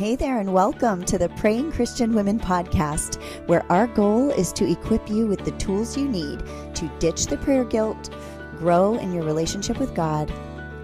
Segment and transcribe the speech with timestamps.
[0.00, 4.66] Hey there, and welcome to the Praying Christian Women podcast, where our goal is to
[4.66, 6.42] equip you with the tools you need
[6.74, 8.08] to ditch the prayer guilt,
[8.56, 10.30] grow in your relationship with God,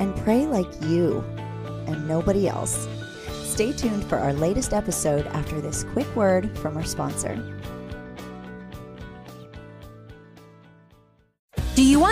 [0.00, 1.24] and pray like you
[1.86, 2.86] and nobody else.
[3.42, 7.42] Stay tuned for our latest episode after this quick word from our sponsor.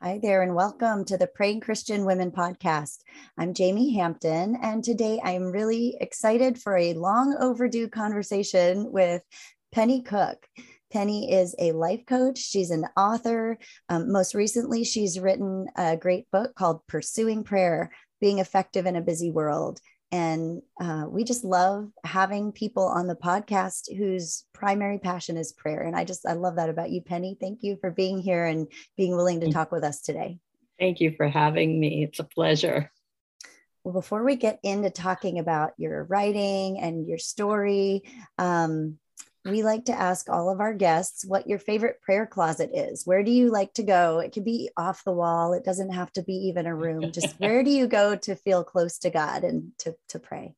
[0.00, 2.98] Hi there, and welcome to the Praying Christian Women podcast.
[3.36, 9.22] I'm Jamie Hampton, and today I'm really excited for a long overdue conversation with
[9.72, 10.46] Penny Cook.
[10.92, 12.38] Penny is a life coach.
[12.38, 13.58] She's an author.
[13.88, 19.02] Um, most recently, she's written a great book called Pursuing Prayer Being Effective in a
[19.02, 19.80] Busy World.
[20.10, 25.82] And uh, we just love having people on the podcast whose primary passion is prayer.
[25.82, 27.36] And I just, I love that about you, Penny.
[27.38, 30.38] Thank you for being here and being willing to talk with us today.
[30.78, 32.04] Thank you for having me.
[32.04, 32.90] It's a pleasure.
[33.84, 38.02] Well, before we get into talking about your writing and your story,
[38.38, 38.98] um,
[39.44, 43.06] we like to ask all of our guests what your favorite prayer closet is.
[43.06, 44.18] Where do you like to go?
[44.18, 47.12] It can be off the wall, it doesn't have to be even a room.
[47.12, 50.54] Just where do you go to feel close to God and to, to pray?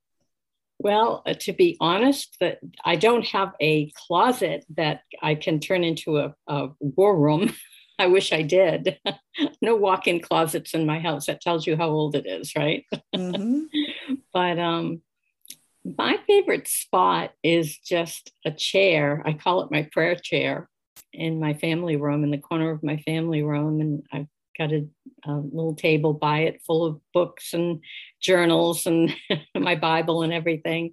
[0.79, 5.85] Well, uh, to be honest, that I don't have a closet that I can turn
[5.85, 7.53] into a, a war room.
[7.99, 8.99] I wish I did.
[9.61, 11.27] no walk-in closets in my house.
[11.27, 12.87] That tells you how old it is, right?
[13.15, 14.15] Mm-hmm.
[14.33, 15.03] but um,
[15.85, 19.23] my favorite spot is just a chair.
[19.25, 20.69] I call it my prayer chair
[21.13, 23.81] in my family room, in the corner of my family room.
[23.81, 24.27] And I've
[24.59, 24.87] got a,
[25.25, 27.81] a little table by it full of books and
[28.21, 29.15] journals and
[29.55, 30.93] my Bible and everything.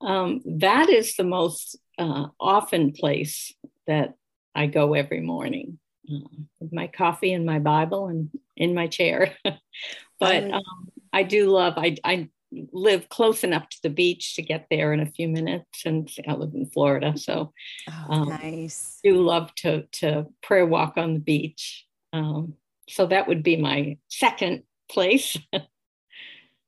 [0.00, 3.52] Um, that is the most uh, often place
[3.86, 4.14] that
[4.54, 5.78] I go every morning
[6.10, 6.28] uh,
[6.60, 9.34] with my coffee and my Bible and in my chair.
[10.20, 12.28] but um, I do love, I, I
[12.72, 16.32] live close enough to the beach to get there in a few minutes and i
[16.32, 17.52] live in florida so
[17.88, 18.98] oh, um, nice.
[19.04, 21.86] do love to to prayer walk on the beach.
[22.12, 22.54] Um,
[22.88, 25.36] so that would be my second place.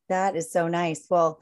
[0.08, 1.06] That is so nice.
[1.08, 1.40] Well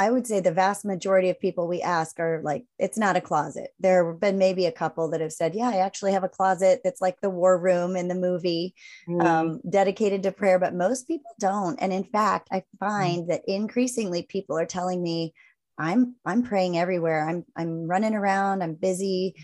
[0.00, 3.20] I would say the vast majority of people we ask are like, it's not a
[3.20, 3.74] closet.
[3.78, 6.80] There have been maybe a couple that have said, yeah, I actually have a closet
[6.82, 8.74] that's like the war room in the movie,
[9.06, 9.22] mm.
[9.22, 11.78] um, dedicated to prayer, but most people don't.
[11.82, 13.28] And in fact, I find mm.
[13.28, 15.34] that increasingly people are telling me,
[15.76, 17.28] I'm I'm praying everywhere.
[17.28, 18.62] I'm I'm running around.
[18.62, 19.34] I'm busy,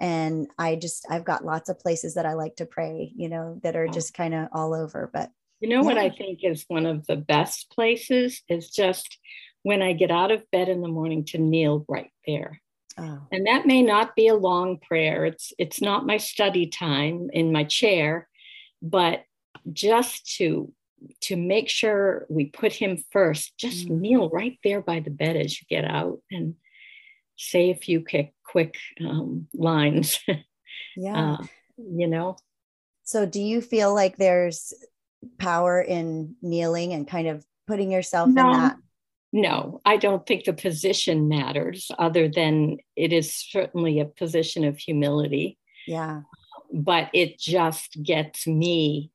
[0.00, 3.12] and I just I've got lots of places that I like to pray.
[3.16, 5.10] You know, that are just kind of all over.
[5.12, 5.30] But
[5.60, 5.86] you know yeah.
[5.86, 9.18] what I think is one of the best places is just
[9.64, 12.60] when I get out of bed in the morning to kneel right there.
[12.96, 13.26] Oh.
[13.32, 15.24] And that may not be a long prayer.
[15.24, 18.28] It's it's not my study time in my chair,
[18.80, 19.24] but
[19.72, 20.72] just to
[21.22, 24.00] to make sure we put him first, just mm.
[24.00, 26.54] kneel right there by the bed as you get out and
[27.36, 30.20] say a few quick quick um, lines.
[30.96, 31.44] Yeah, uh,
[31.76, 32.36] you know.
[33.04, 34.72] So, do you feel like there's
[35.38, 38.46] power in kneeling and kind of putting yourself no.
[38.46, 38.76] in that
[39.34, 44.78] no, I don't think the position matters, other than it is certainly a position of
[44.78, 45.58] humility.
[45.88, 46.20] Yeah.
[46.72, 49.10] But it just gets me.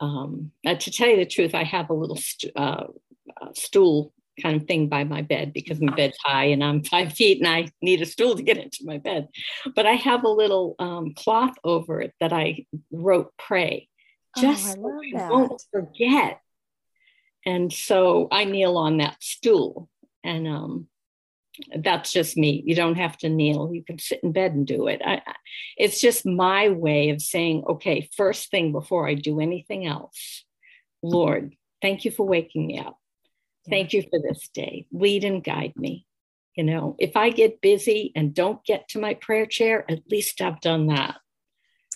[0.00, 2.86] Um, uh, to tell you the truth, I have a little st- uh,
[3.54, 7.38] stool kind of thing by my bed because my bed's high and I'm five feet
[7.38, 9.28] and I need a stool to get into my bed.
[9.76, 13.90] But I have a little um, cloth over it that I wrote pray,
[14.38, 16.40] just oh, so I won't forget
[17.44, 19.88] and so I kneel on that stool.
[20.24, 20.86] And um,
[21.76, 22.62] that's just me.
[22.64, 23.70] You don't have to kneel.
[23.72, 25.02] You can sit in bed and do it.
[25.04, 25.22] I,
[25.76, 30.44] it's just my way of saying, okay, first thing before I do anything else,
[31.02, 32.96] Lord, thank you for waking me up.
[33.68, 34.86] Thank you for this day.
[34.92, 36.06] Lead and guide me.
[36.56, 40.40] You know, if I get busy and don't get to my prayer chair, at least
[40.40, 41.16] I've done that.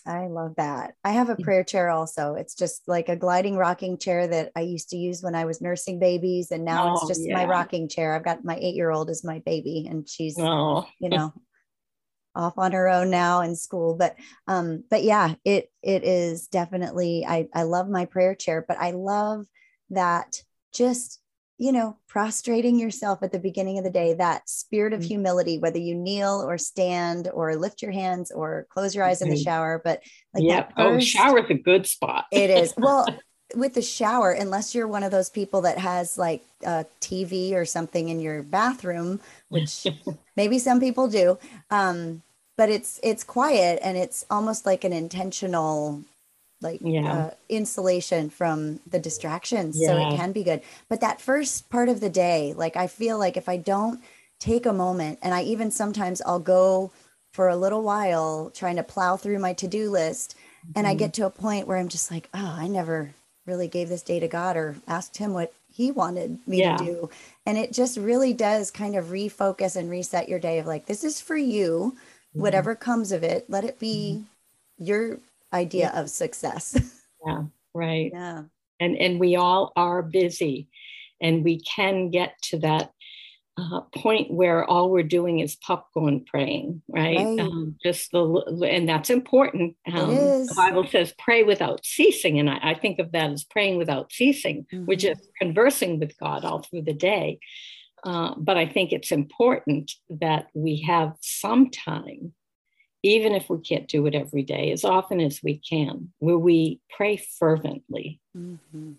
[0.06, 0.94] I love that.
[1.02, 2.34] I have a prayer chair also.
[2.34, 5.60] It's just like a gliding rocking chair that I used to use when I was
[5.60, 6.52] nursing babies.
[6.52, 7.34] And now oh, it's just yeah.
[7.34, 8.14] my rocking chair.
[8.14, 10.86] I've got my eight year old as my baby, and she's, oh.
[11.00, 11.32] you know,
[12.36, 13.96] off on her own now in school.
[13.96, 14.16] But
[14.46, 18.92] um, but yeah, it it is definitely I, I love my prayer chair, but I
[18.92, 19.46] love
[19.90, 20.42] that
[20.72, 21.20] just
[21.58, 25.06] you know, prostrating yourself at the beginning of the day, that spirit of Mm.
[25.06, 29.30] humility, whether you kneel or stand or lift your hands or close your eyes in
[29.30, 29.44] the Mhm.
[29.44, 30.02] shower, but
[30.34, 30.68] like yeah.
[30.76, 32.26] Oh, shower's a good spot.
[32.30, 32.74] it is.
[32.78, 33.06] Well,
[33.54, 37.64] with the shower, unless you're one of those people that has like a TV or
[37.64, 39.86] something in your bathroom, which
[40.36, 41.38] maybe some people do,
[41.70, 42.22] um,
[42.56, 46.02] but it's it's quiet and it's almost like an intentional
[46.60, 47.26] like Yeah.
[47.26, 52.00] uh, insulation from the distractions so it can be good but that first part of
[52.00, 54.00] the day like i feel like if i don't
[54.40, 56.90] take a moment and i even sometimes i'll go
[57.32, 60.34] for a little while trying to plow through my to-do list
[60.74, 60.98] and i Mhm.
[60.98, 63.10] get to a point where i'm just like oh i never
[63.44, 66.76] really gave this day to god or asked him what he wanted me Yeah.
[66.78, 67.10] to do
[67.44, 71.04] and it just really does kind of refocus and reset your day of like this
[71.04, 71.94] is for you
[72.34, 72.40] Mhm.
[72.40, 74.24] whatever comes of it let it be
[74.78, 75.18] your
[75.52, 76.76] idea of success
[77.26, 77.42] Yeah.
[77.74, 78.10] Right.
[78.12, 78.42] yeah
[78.80, 80.68] and and we all are busy
[81.20, 82.92] and we can get to that
[83.58, 87.40] uh, point where all we're doing is popcorn praying right, Right.
[87.40, 88.20] Um, just the
[88.70, 93.12] and that's important um, the bible says pray without ceasing and I, I think of
[93.12, 95.12] that as praying without ceasing which Mhm.
[95.12, 97.38] is conversing with god all through the day
[98.04, 102.34] uh, but i think it's important that we have some time
[103.06, 106.80] even if we can't do it every day as often as we can where we
[106.90, 108.92] pray fervently hmm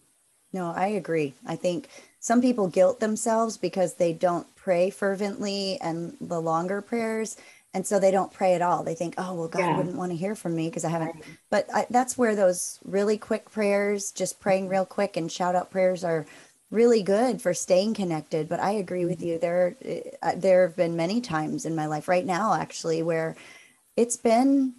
[0.54, 1.34] No, I agree.
[1.46, 1.90] I think
[2.20, 7.38] some people guilt themselves because they don't pray fervently and the longer prayers.
[7.74, 8.82] And so they don't pray at all.
[8.84, 9.78] They think, oh, well, God Yeah.
[9.78, 11.16] wouldn't want to hear from me because I haven't.
[11.52, 15.70] But I, that's where those really quick prayers, just praying real quick and shout out
[15.70, 16.26] prayers are
[16.72, 18.50] really good for staying connected.
[18.50, 19.38] But I agree with you.
[19.38, 19.76] There,
[20.24, 23.36] uh, there have been many times in my life, right now, actually, where
[23.98, 24.76] it's been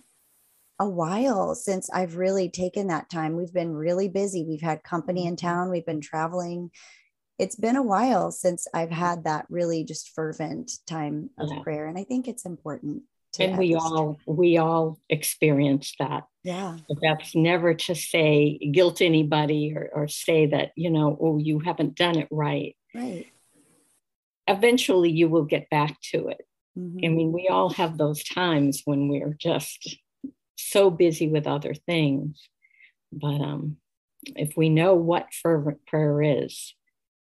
[0.79, 3.37] a while since I've really taken that time.
[3.37, 4.45] We've been really busy.
[4.45, 5.47] We've had company in mm-hmm.
[5.47, 6.71] town, we've been traveling.
[7.39, 11.63] It's been a while since I've had that really just fervent time of Yeah.
[11.63, 11.87] prayer.
[11.87, 13.03] And I think it's important
[13.39, 16.77] and we all we all experience that yeah.
[16.89, 21.59] but that's never to say guilt anybody or, or say that you know oh you
[21.61, 23.27] haven't done it right Right.
[24.47, 26.41] eventually you will get back to it
[26.79, 27.05] Mhm.
[27.05, 29.99] i mean we all have those times when we're just
[30.57, 32.49] so busy with other things
[33.13, 33.77] but um
[34.37, 36.75] if we know what fervent prayer is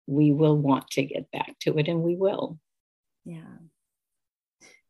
[0.07, 2.59] we will want to get back to it and we will
[3.25, 3.57] Yeah.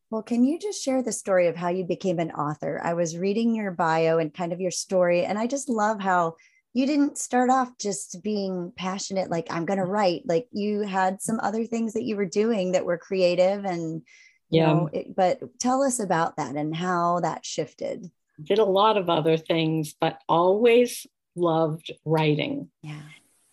[0.09, 2.79] Well, can you just share the story of how you became an author?
[2.83, 6.35] I was reading your bio and kind of your story, and I just love how
[6.73, 10.21] you didn't start off just being passionate, like, I'm going to write.
[10.25, 14.03] Like, you had some other things that you were doing that were creative and,
[14.49, 14.73] you Yeah.
[14.73, 18.09] know, it, but tell us about that and how that shifted.
[18.41, 21.05] did a lot of other things but always
[21.35, 23.01] loved writing Yeah.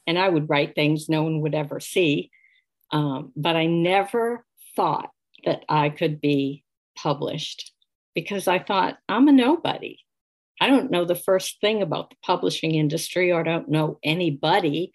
[0.06, 2.30] and I would write things no one would ever see.
[2.90, 4.44] Um, but I never
[4.76, 5.10] thought
[5.44, 6.64] that I could be
[6.96, 7.72] published
[8.14, 9.98] because I thought I'm a nobody.
[10.60, 14.92] I don't know the first thing about the publishing industry or I don't know anybody.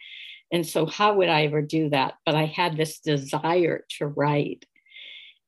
[0.51, 2.15] And so, how would I ever do that?
[2.25, 4.65] But I had this desire to write.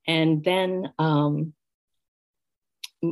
[0.07, 1.53] And then um,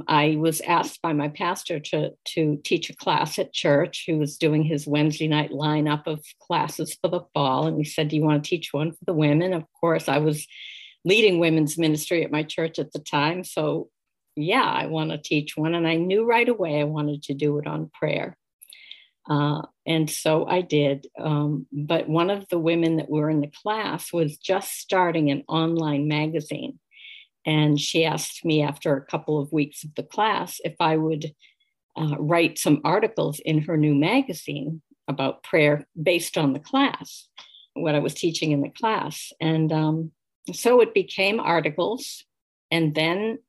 [0.08, 4.38] I was asked by my pastor to, to teach a class at church who was
[4.38, 7.68] doing his Wednesday night lineup of classes for the fall.
[7.68, 9.54] And he said, Do you want to teach one for the women?
[9.54, 10.48] Of course, I was
[11.04, 13.44] leading women's ministry at my church at the time.
[13.44, 13.90] So,
[14.36, 15.76] yeah, I want to teach one.
[15.76, 18.38] And I knew right away I wanted to do it on prayer.
[19.30, 21.08] Uh, and so I did.
[21.20, 25.44] Um, but one of the women that were in the class was just starting an
[25.48, 26.80] online magazine.
[27.46, 31.34] And she asked me after a couple of weeks of the class if I would
[31.96, 37.28] uh, write some articles in her new magazine about prayer based on the class,
[37.74, 39.32] what I was teaching in the class.
[39.40, 40.12] And um,
[40.52, 42.26] so it became articles.
[42.72, 43.40] And then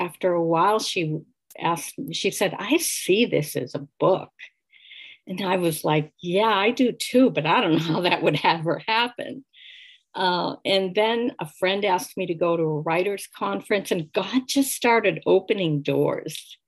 [0.00, 1.18] after a while, she
[1.58, 4.30] asked, she said, I see this as a book.
[5.26, 8.38] And I was like, yeah, I do too, but I don't know how that would
[8.44, 9.44] ever happen.
[10.14, 14.42] Uh, and then a friend asked me to go to a writers conference, and God
[14.46, 16.58] just started opening doors.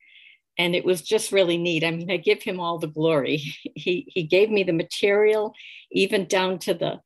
[0.58, 1.84] And it was just really neat.
[1.84, 3.42] I mean, I give him all the glory.
[3.74, 5.54] He he gave me the material,
[5.92, 7.00] even down to the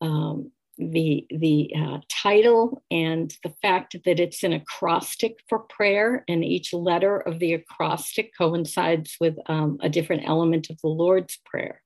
[0.00, 6.44] um, the the uh, title and the fact that it's an acrostic for prayer, and
[6.44, 11.80] each letter of the acrostic coincides with um, a different element of the Lord's prayer.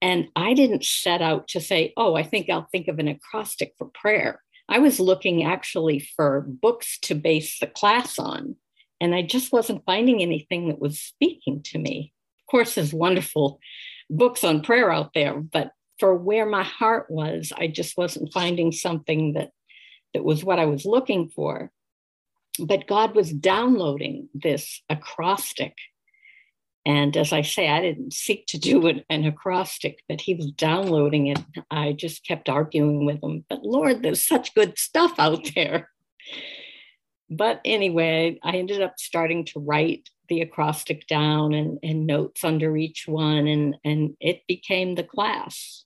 [0.00, 3.74] And I didn't set out to say, oh, I think I'll think of an acrostic
[3.78, 4.40] for prayer.
[4.68, 8.56] I was looking actually for books to base the class on,
[9.00, 12.12] and I just wasn't finding anything that was speaking to me.
[12.42, 13.60] Of course, there's wonderful
[14.10, 18.72] books on prayer out there, but for where my heart was, I just wasn't finding
[18.72, 19.50] something that
[20.14, 21.70] that was what I was looking for.
[22.60, 25.74] But God was downloading this acrostic.
[26.86, 30.50] And as I say, I didn't seek to do an, an acrostic, but he was
[30.52, 31.38] downloading it.
[31.70, 33.44] I just kept arguing with him.
[33.48, 35.90] But Lord, there's such good stuff out there.
[37.30, 42.76] But anyway, I ended up starting to write the acrostic down and, and notes under
[42.76, 45.84] each one, and, and it became the class.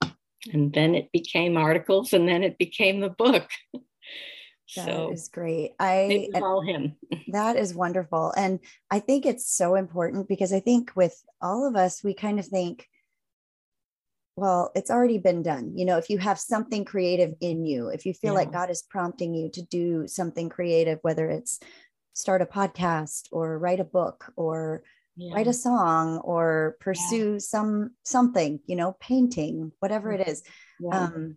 [0.53, 3.49] And then it became articles, and then it became the book.
[4.77, 5.73] That so is great.
[5.79, 6.97] I call him.
[7.29, 8.33] that is wonderful.
[8.37, 8.61] And
[8.91, 12.47] I think it's so important because I think with all of us, we kind of
[12.47, 12.89] think,
[14.37, 15.73] well, it's already been done.
[15.77, 18.41] You know, if you have something creative in you, if you feel yeah.
[18.41, 21.61] like God is prompting you to do something creative, whether it's
[22.15, 24.83] start a podcast or write a book or
[25.17, 25.35] yeah.
[25.35, 27.39] write a song or pursue yeah.
[27.39, 30.43] some something, you know, painting, whatever it is.
[30.91, 31.37] Um,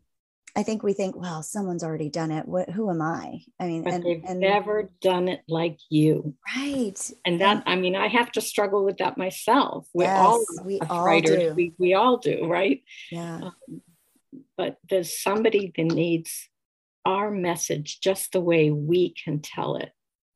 [0.58, 2.48] I think we think, well, someone's already done it.
[2.48, 3.42] What, who am I?
[3.60, 6.34] I mean, but and, they've and, never done it like you.
[6.56, 7.12] Right.
[7.26, 9.88] And that, I mean, I have to struggle with that myself.
[9.94, 11.54] We yes, all, we all writers, do.
[11.54, 12.82] We, we all do, right?
[13.12, 13.42] Yeah.
[13.42, 13.82] Um,
[14.58, 16.48] but there's somebody that needs
[17.06, 19.92] our message just the way we can tell it.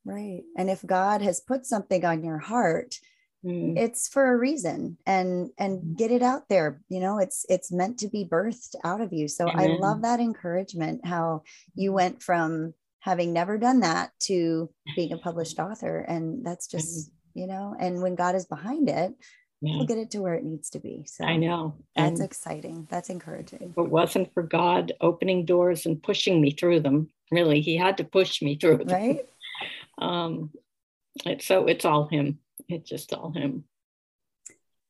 [0.06, 0.42] Right.
[0.58, 2.96] And if God has put something on your heart,
[3.44, 3.78] mm.
[3.78, 5.98] it's for a reason and and mm.
[5.98, 9.28] get it out there you know it's it's meant to be birthed out of you.
[9.28, 9.72] So Amen.
[9.72, 11.44] i love that encouragement how
[11.76, 17.12] you went from having never done that to being a published author and that's just
[17.34, 19.14] you know and when god is behind it
[19.62, 19.78] yeah.
[19.78, 21.04] we'll get it to where it needs to be.
[21.06, 22.88] So i know that's and exciting.
[22.90, 23.74] That's encouraging.
[23.76, 27.98] If it wasn't for god opening doors and pushing me through them really he had
[27.98, 28.88] to push me through them.
[28.88, 29.26] Right?
[29.98, 30.52] Um
[31.26, 33.66] it, so it's all him it's just all him.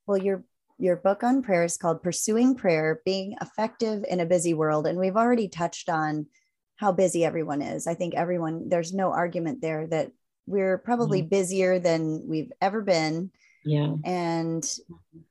[0.06, 0.44] Well, your
[0.78, 5.00] your book on prayer is called Pursuing Prayer: Being Effective in a Busy World, and
[5.00, 6.28] we've already touched on
[6.76, 7.88] how busy everyone is.
[7.88, 10.12] I think everyone there's no argument there that
[10.46, 11.30] we're probably mm-hmm.
[11.30, 13.32] busier than we've ever been.
[13.66, 13.96] Yeah.
[14.04, 14.66] And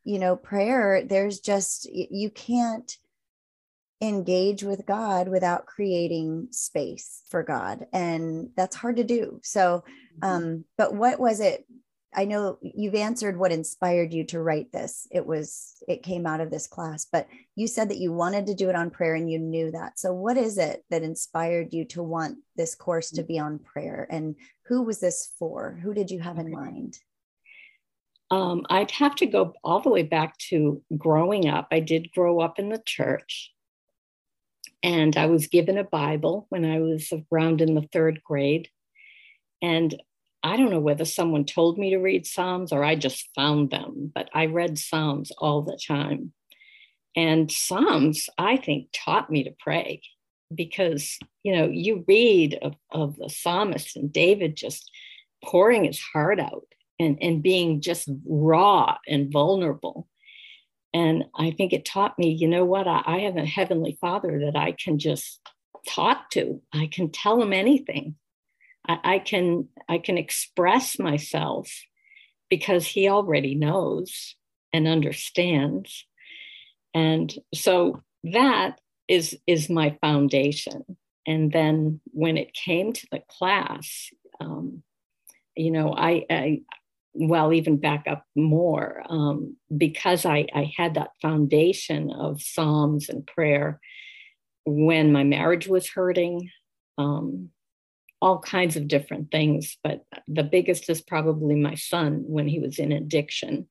[0.05, 2.97] you know, prayer there's just you can't
[4.01, 7.87] engage with God without creating space for God.
[7.93, 9.41] And that's hard to do.
[9.43, 9.85] So,
[10.23, 10.29] mm-hmm.
[10.29, 11.67] um, but what was it
[12.15, 15.07] I know you've answered what inspired you to write this.
[15.11, 18.55] It was, it came out of this class, but you said that you wanted to
[18.55, 19.99] do it on prayer and you knew that.
[19.99, 24.07] So, what is it that inspired you to want this course to be on prayer?
[24.11, 24.37] And
[24.67, 25.79] who was this for?
[25.83, 26.99] Who did you have in mind?
[28.31, 31.69] Um, I'd have to go all the way back to growing up.
[31.71, 33.53] I did grow up in the church,
[34.83, 38.69] and I was given a Bible when I was around in the third grade.
[39.61, 40.01] And
[40.49, 44.11] I don't know whether someone told me to read Psalms or I just found them,
[44.15, 46.33] but I read Psalms all the time.
[47.15, 50.01] And Psalms, I think, taught me to pray
[50.55, 54.91] because, you know, you read of, of the psalmist and David just
[55.45, 56.67] pouring his heart out
[56.99, 60.09] and, and being just raw and vulnerable.
[60.95, 64.41] And I think it taught me, you know what, I, I have a heavenly father
[64.47, 65.41] that I can just
[65.87, 68.15] talk to, I can tell him anything
[68.89, 71.71] I, can I can express myself
[72.49, 74.35] because he already knows
[74.73, 76.07] and understands.
[76.95, 80.85] And so that is is my foundation.
[81.27, 84.09] And then when it came to the class,
[84.41, 84.83] um,
[85.55, 86.61] you know, I, I
[87.13, 93.27] well, even back up more, um, because I, I had that foundation of Psalms and
[93.27, 93.81] prayer
[94.65, 96.51] when my marriage was hurting.
[96.97, 97.51] Um,
[98.21, 102.79] all kinds of different things, but the biggest is probably my son when he was
[102.79, 103.69] in addiction.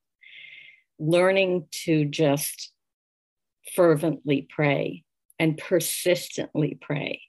[1.00, 2.72] Learning to just
[3.76, 5.04] fervently pray
[5.38, 7.22] and persistently pray.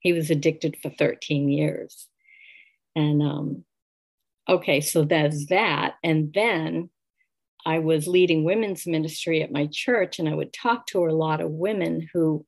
[0.00, 2.06] He was addicted for 13 years.
[2.94, 3.64] And um,
[4.48, 5.94] okay, so that's that.
[6.04, 6.90] And then
[7.66, 11.40] I was leading women's ministry at my church, and I would talk to a lot
[11.40, 12.44] of women who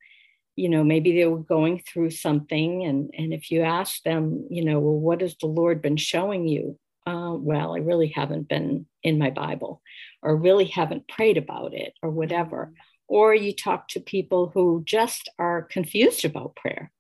[0.61, 4.64] you know maybe they were going through something and and if you ask them you
[4.64, 6.79] know well what has the lord been showing you?
[7.07, 9.81] Uh, well i really haven't been in my bible
[10.23, 12.73] or really haven't prayed about it or whatever.
[13.09, 16.93] Or you talk to people who just are confused about prayer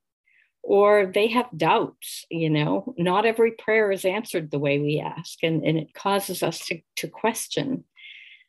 [0.62, 2.94] or they have doubts you know.
[2.98, 6.80] Not every prayer is answered the way we ask and, and it causes us to,
[6.96, 7.84] to question.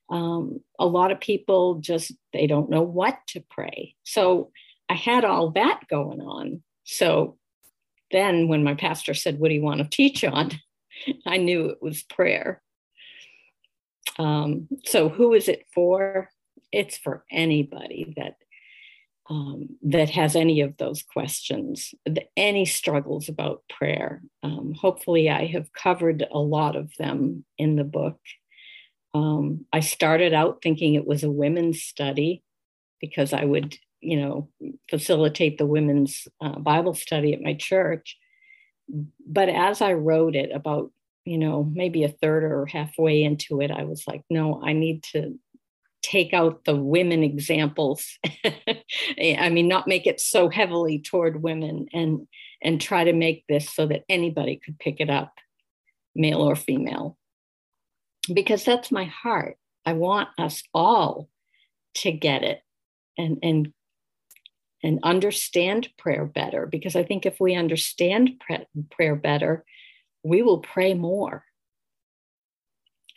[0.09, 3.95] Um, a lot of people just they don't know what to pray.
[4.03, 4.51] So
[4.91, 6.61] I had all that going on.
[6.83, 7.37] So
[8.11, 10.51] then when my pastor said, What do you want to teach on?
[11.25, 12.61] I knew it was prayer.
[14.19, 16.29] Um, so who is it for?
[16.73, 18.35] It's for anybody that
[19.29, 21.93] um, that has any of those questions,
[22.35, 24.21] any struggles about prayer.
[24.43, 28.19] Um, hopefully, I have covered a lot of them in the book.
[29.13, 32.43] Um, I started out thinking it was a women's study
[32.99, 34.49] because I would, you know,
[34.89, 38.17] facilitate the women's uh, Bible study at my church.
[39.25, 40.91] But as I wrote it, about
[41.23, 45.03] you know maybe a third or halfway into it, I was like, no, I need
[45.13, 45.39] to
[46.01, 48.17] take out the women examples.
[49.19, 52.27] I mean not make it so heavily toward women and
[52.61, 55.33] and try to make this so that anybody could pick it up
[56.15, 57.17] male or female.
[58.31, 59.57] Because that's my heart.
[59.85, 61.29] I want us all
[61.95, 62.61] to get it
[63.17, 63.73] and and
[64.83, 68.41] and understand prayer better because i think if we understand
[68.89, 69.63] prayer better
[70.23, 71.43] we will pray more.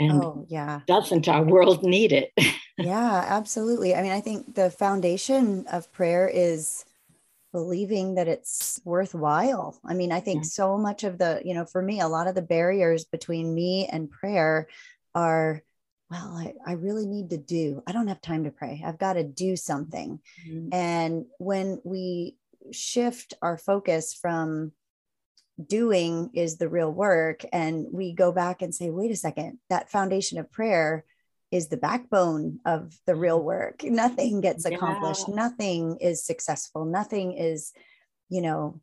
[0.00, 0.80] And oh, yeah.
[0.87, 2.33] doesn't our world need it?
[2.76, 3.94] Yeah absolutely.
[3.94, 6.85] I mean i think the foundation of prayer is
[7.52, 9.78] believing that it's worthwhile.
[9.87, 10.49] I mean i think yeah.
[10.49, 13.87] so much of the you know for me a lot of the barriers between me
[13.87, 14.66] and prayer
[15.14, 15.62] are
[16.14, 18.83] well I, I really need to do i don't have time to pray.
[18.85, 20.21] I've got to do something.
[20.49, 20.68] Mm-hmm.
[20.73, 22.37] and when we
[22.73, 24.73] shift our focus from
[25.64, 29.90] doing is the real work and we go back and say wait a second that
[29.90, 31.04] foundation of prayer
[31.54, 33.83] is the backbone of the real work.
[33.85, 35.26] Nothing gets accomplished.
[35.28, 35.37] Yeah.
[35.37, 36.85] nothing is successful.
[36.85, 37.73] Nothing is
[38.28, 38.80] you know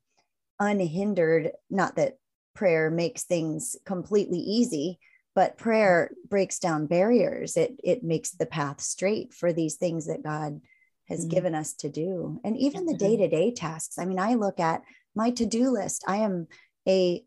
[0.60, 1.52] unhindered.
[1.70, 2.18] Not that
[2.56, 5.00] prayer makes things completely easy
[5.34, 7.58] but prayer breaks down barriers.
[7.58, 10.62] It it makes the path straight for these things that god
[11.08, 11.30] has mm-hmm.
[11.30, 12.40] given us to do.
[12.44, 13.06] And even the mm-hmm.
[13.06, 13.98] day-to-day tasks.
[13.98, 14.84] I mean i look at
[15.16, 16.04] my to-do list.
[16.08, 16.48] I am
[16.88, 17.24] a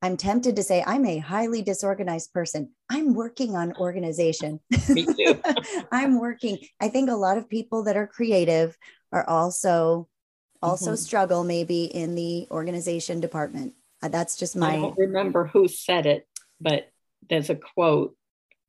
[0.00, 2.70] i'm tempted to say i'm a highly disorganized person.
[2.88, 4.60] I'm working on organization.
[4.88, 5.40] Me too.
[5.92, 6.58] I'm working.
[6.80, 8.76] I think a lot of people that are creative
[9.12, 10.08] are also
[10.62, 10.96] also mm-hmm.
[10.96, 13.74] struggle maybe in the organization department.
[14.00, 16.28] Uh, that's just my i don't remember who said it
[16.60, 16.90] but
[17.28, 18.14] there's a quote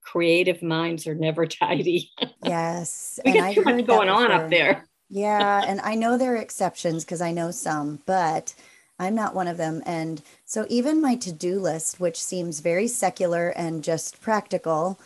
[0.04, 2.10] creative minds are never tidy
[2.43, 6.38] yes we get too much going on up there yeah, and I know there are
[6.38, 8.54] exceptions because I know some, but
[8.99, 9.82] I'm not one of them.
[9.86, 14.99] And so even my to-do list, which seems very secular and just practical,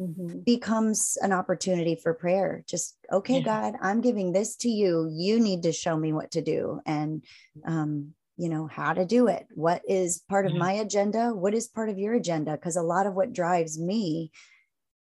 [0.00, 0.40] mm-hmm.
[0.40, 2.64] becomes an opportunity for prayer.
[2.66, 3.44] Just okay, yeah.
[3.44, 5.08] God, I'm giving this to you.
[5.12, 7.22] You need to show me what to do and
[7.64, 9.46] um, you know how to do it.
[9.54, 10.60] What is part of mm-hmm.
[10.60, 11.34] my agenda?
[11.34, 12.52] What is part of your agenda?
[12.52, 14.30] Because a lot of what drives me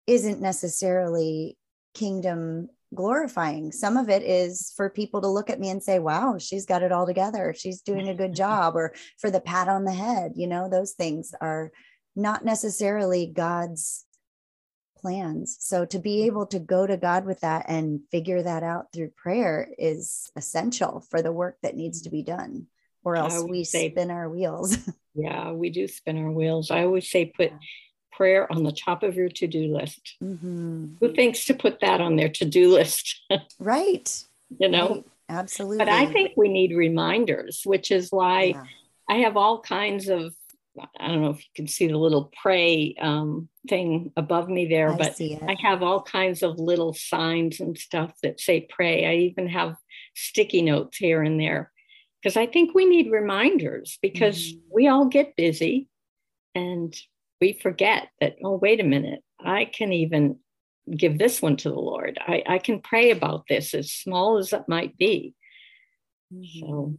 [0.06, 1.58] isn't necessarily
[1.92, 3.72] kingdom glorifying.
[3.72, 6.82] Some of it is for people to look at me and say, wow, she's got
[6.82, 7.54] it all together.
[7.54, 8.36] She's doing a good mm-hmm.
[8.36, 10.32] job, or for the pat on the head.
[10.36, 11.72] You know, those things are
[12.14, 14.04] not necessarily God's
[14.98, 15.58] plans.
[15.60, 19.10] So to be able to go to God with that and figure that out through
[19.10, 22.68] prayer is essential for the work that needs to be done,
[23.06, 24.76] or else we say, spin our wheels.
[25.14, 26.72] yeah, we do spin our wheels.
[26.72, 27.52] I always say, put
[28.10, 30.16] prayer on the top of your to-do list.
[30.20, 30.94] Mm-hmm.
[30.98, 33.20] Who thinks to put that on their to-do list?
[33.60, 34.24] right.
[34.58, 34.88] You know?
[34.88, 35.04] Right.
[35.28, 35.78] Absolutely.
[35.78, 38.64] But I think we need reminders, which is why yeah.
[39.08, 40.34] I have all kinds of
[41.00, 44.92] I don't know if you can see the little pray um, thing above me there,
[44.92, 49.06] I but I have all kinds of little signs and stuff that say pray.
[49.06, 49.76] I even have
[50.14, 51.72] sticky notes here and there
[52.22, 54.60] because I think we need reminders because mm-hmm.
[54.72, 55.88] we all get busy
[56.54, 56.96] and
[57.40, 60.38] we forget that, oh, wait a minute, I can even
[60.90, 62.18] give this one to the Lord.
[62.20, 65.34] I, I can pray about this, as small as it might be.
[66.32, 66.60] Mm-hmm.
[66.60, 66.96] So,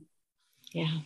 [0.74, 1.00] yeah,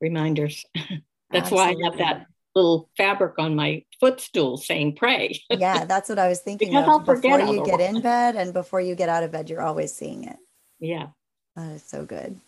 [0.00, 0.64] reminders.
[0.74, 1.56] that's Absolutely.
[1.56, 5.40] why I have that little fabric on my footstool saying pray.
[5.50, 6.88] yeah, that's what I was thinking because of.
[6.88, 9.62] I'll forget before you get in bed and before you get out of bed, you're
[9.62, 10.36] always seeing it.
[10.78, 11.08] Yeah.
[11.54, 12.40] That is so good.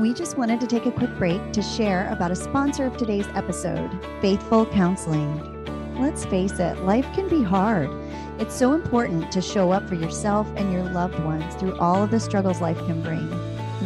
[0.00, 3.26] We just wanted to take a quick break to share about a sponsor of today's
[3.34, 3.90] episode,
[4.22, 5.30] Faithful Counseling.
[6.00, 7.90] Let's face it, life can be hard.
[8.38, 12.10] It's so important to show up for yourself and your loved ones through all of
[12.10, 13.28] the struggles life can bring.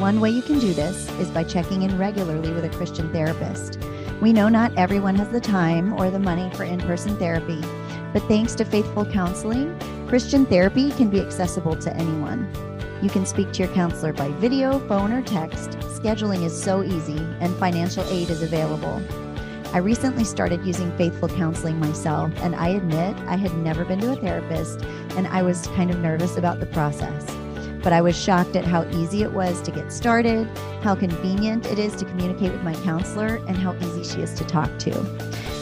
[0.01, 3.81] One way you can do this is by checking in regularly with a Christian therapist.
[4.23, 7.61] We know not everyone has the time or the money for in person therapy,
[8.13, 12.49] but thanks to Faithful Counseling, Christian therapy can be accessible to anyone.
[13.03, 15.71] You can speak to your counselor by video, phone, or text.
[15.81, 19.03] Scheduling is so easy, and financial aid is available.
[19.73, 24.13] I recently started using Faithful Counseling myself, and I admit I had never been to
[24.13, 24.83] a therapist,
[25.17, 27.27] and I was kind of nervous about the process.
[27.83, 30.47] But I was shocked at how easy it was to get started,
[30.81, 34.45] how convenient it is to communicate with my counselor, and how easy she is to
[34.45, 34.93] talk to.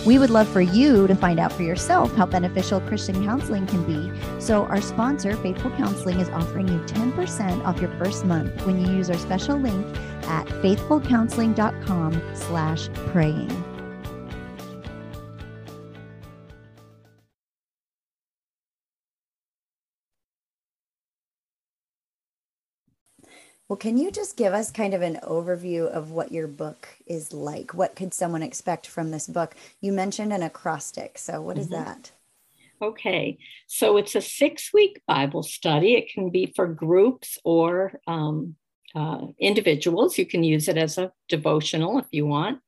[0.05, 3.85] We would love for you to find out for yourself how beneficial Christian counseling can
[3.85, 4.11] be.
[4.41, 8.93] So, our sponsor, Faithful Counseling, is offering you 10% off your first month when you
[8.93, 9.87] use our special link
[10.25, 12.89] at faithfulcounseling.com/slash
[23.69, 27.33] Well, can you just give us kind of an overview of what your book is
[27.33, 27.73] like?
[27.73, 29.55] What could someone expect from this book?
[29.81, 31.17] You mentioned an acrostic.
[31.19, 31.85] So, what is mm-hmm.
[31.85, 32.13] that?
[32.83, 35.95] Okay, so it's a six week Bible study.
[35.95, 38.57] It can be for groups or um,
[38.93, 40.19] uh, individuals.
[40.19, 42.59] You can use it as a devotional if you want,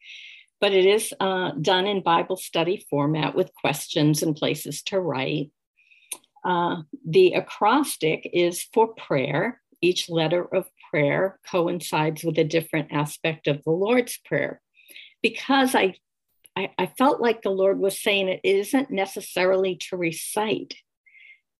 [0.60, 5.50] but it is uh, done in Bible study format with questions and places to write.
[6.44, 9.60] Uh, the acrostic is for prayer.
[9.80, 14.60] Each letter of prayer coincides with a different aspect of the Lord's Prayer.
[15.24, 15.94] Because I,
[16.54, 20.74] I, I felt like the Lord was saying it isn't necessarily to recite.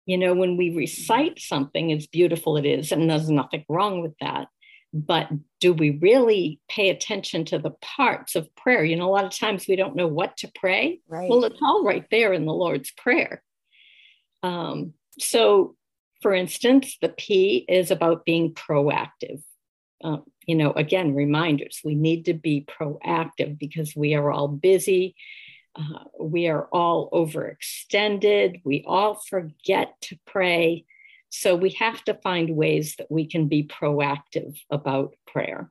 [0.07, 4.14] You know, when we recite something, as beautiful it is, and there's nothing wrong with
[4.20, 4.47] that.
[4.92, 8.85] But do we really pay attention to the parts of prayer?
[8.85, 11.01] You know, a lot of times we don't know what to pray.
[11.09, 11.29] Right.
[11.29, 13.42] Well, it's all right there in the Lord's Prayer.
[14.44, 15.75] Um, so
[16.24, 19.42] for instance, the P is about being proactive.
[20.02, 25.16] Uh, you know, again, reminders we need to be proactive because we are all busy.
[25.76, 28.62] Uh, we are all overextended.
[28.64, 30.87] We all forget to pray.
[31.28, 35.70] So we have to find ways that we can be proactive about prayer.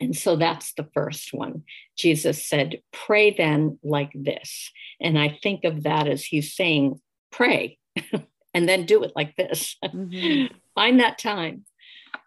[0.00, 1.64] And so that's the first one.
[1.98, 4.70] Jesus said, Pray then like this.
[4.98, 7.76] And I think of that as he's saying, Pray.
[8.54, 9.76] and then do it like this.
[9.84, 10.54] Mm-hmm.
[10.74, 11.64] Find that time.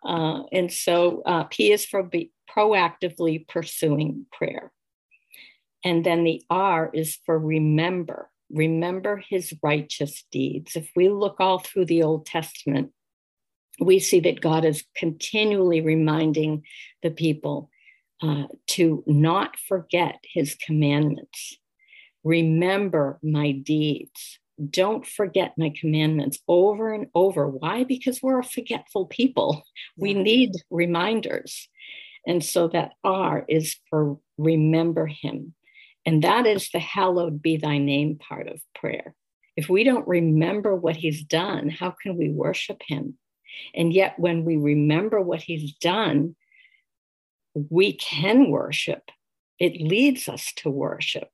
[0.04, 4.72] Uh, and so uh, P is for be proactively pursuing prayer.
[5.84, 8.30] And then the R is for remember.
[8.52, 10.76] Remember his righteous deeds.
[10.76, 12.92] If we look all through the Old Testament,
[13.80, 16.64] we see that God is continually reminding
[17.04, 17.70] the people
[18.22, 21.58] uh, to not forget his commandments.
[22.24, 24.40] Remember my deeds
[24.70, 27.48] don't forget my commandments over and over.
[27.48, 27.84] Why?
[27.84, 29.64] Because we're a forgetful people.
[29.98, 31.68] We need reminders.
[32.28, 35.54] And so that R is for remember him.
[36.06, 39.16] And that is the hallowed be thy name part of prayer.
[39.56, 43.18] If we don't remember what he's done, how can we worship him?
[43.74, 46.36] And yet, when we remember what he's done,
[47.54, 49.10] we can worship.
[49.60, 51.30] It leads us to worship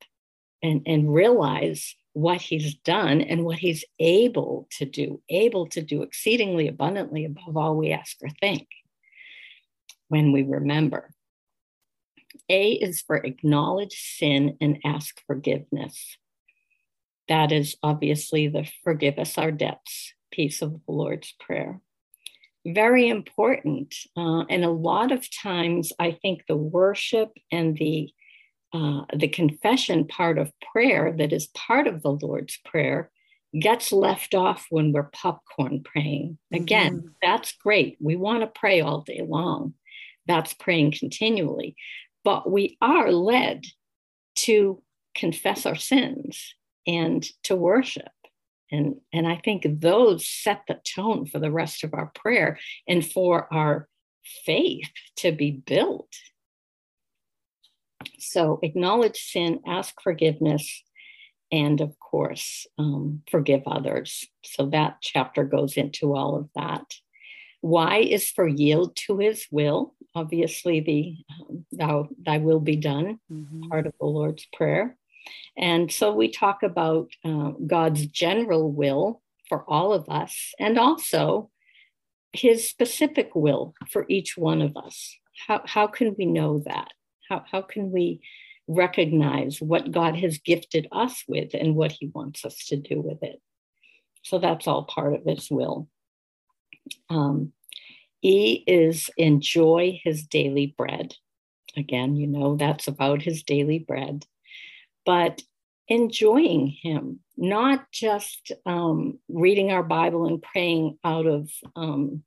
[0.62, 6.02] and, and realize what he's done and what he's able to do, able to do
[6.02, 8.67] exceedingly abundantly above all we ask or think
[10.10, 11.13] when we remember.
[12.50, 16.17] A is for acknowledge sin and ask forgiveness.
[17.28, 21.80] That is obviously the forgive us our debts piece of the Lord's Prayer.
[22.65, 23.95] Very important.
[24.15, 28.12] Uh, and a lot of times, I think the worship and the
[28.74, 33.12] uh, the confession part of prayer that is part of the Lord's Prayer
[33.60, 36.38] gets left off when we're popcorn praying.
[36.54, 37.08] Again, mm-hmm.
[37.22, 37.98] that's great.
[38.00, 39.74] We want to pray all day long.
[40.26, 41.76] That's praying continually.
[42.24, 43.66] But we are led
[44.38, 44.82] to
[45.16, 46.56] confess our sins
[46.88, 48.12] and to worship.
[48.72, 52.58] And, and I think those set the tone for the rest of our prayer
[52.88, 53.90] and for our
[54.46, 56.14] faith to be built
[58.22, 60.84] so acknowledge sin, ask forgiveness,
[61.52, 64.26] and of course, um, forgive others.
[64.44, 66.86] So that chapter goes into all of that.
[67.62, 69.94] Y is for yield to his will.
[70.16, 73.70] Obviously, the um, thou, thy will be done, mm-hmm.
[73.70, 74.98] part of the Lord's Prayer.
[75.58, 81.52] And so we talk about uh, God's general will for all of us and also
[82.34, 85.16] his specific will for each one of us.
[85.48, 86.90] How, how can we know that?
[87.32, 88.20] How, how can we
[88.67, 93.24] recognize what God has gifted us with and what he wants us to do with
[93.24, 93.41] it?
[94.24, 95.88] So that's all part of his will.
[97.10, 97.54] Um,
[98.22, 101.15] e is enjoy his daily bread.
[101.78, 104.26] Again, you know, that's about his daily bread,
[105.06, 105.41] but
[105.88, 112.24] enjoying him, not just um, reading our Bible and praying out of, um,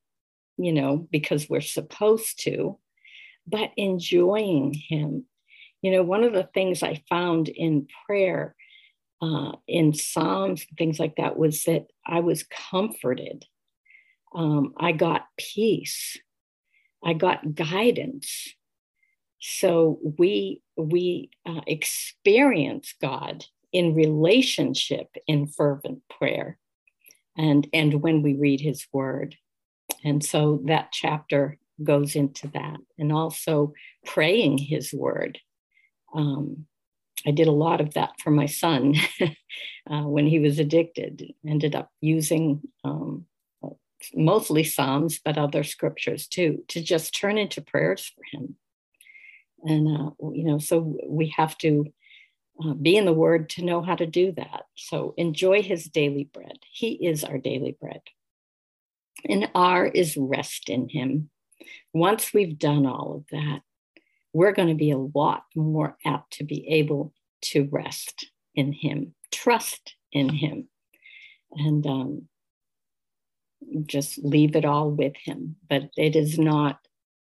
[0.57, 2.79] you know, because we're supposed to,
[3.47, 5.27] but enjoying Him.
[5.83, 8.55] You know, one of the things I found in prayer,
[9.21, 13.45] uh, in Psalms, things like that, was that I was comforted.
[14.35, 16.19] Um, I got peace.
[17.05, 18.55] I got guidance.
[19.41, 26.59] So we we uh, experience God in relationship in fervent prayer,
[27.37, 29.37] and and when we read His Word,
[30.03, 33.73] and so that chapter goes into that, and also
[34.05, 35.39] praying His Word.
[36.15, 36.67] Um,
[37.27, 41.33] I did a lot of that for my son uh, when he was addicted.
[41.47, 43.27] Ended up using um,
[44.15, 48.57] mostly Psalms, but other scriptures too, to just turn into prayers for him.
[49.63, 51.87] And, uh, you know, so we have to
[52.63, 54.65] uh, be in the Word to know how to do that.
[54.77, 56.59] So enjoy His daily bread.
[56.71, 58.03] He is our daily bread.
[59.27, 61.31] And R is rest in Him.
[61.93, 63.61] Once we've done all of that,
[64.33, 69.15] we're going to be a lot more apt to be able to rest in Him,
[69.33, 70.69] trust in Him,
[71.53, 72.29] and um,
[73.87, 75.57] just leave it all with Him.
[75.69, 76.79] But it is not